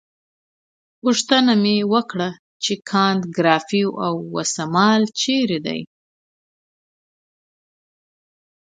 [1.01, 2.29] پوښتنه مې وکړه
[2.63, 3.83] چې کانت ګریفي
[4.37, 5.81] اوسمهال چیرې دی.